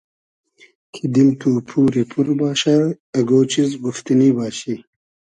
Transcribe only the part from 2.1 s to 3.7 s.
پور باشۂ اگۉ چیز